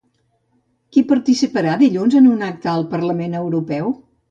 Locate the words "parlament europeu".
2.97-3.97